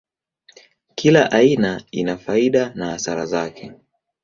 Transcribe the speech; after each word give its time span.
Kila 0.95 1.31
aina 1.31 1.81
ina 1.91 2.17
faida 2.17 2.71
na 2.75 2.89
hasara 2.91 3.25
yake. 3.39 3.71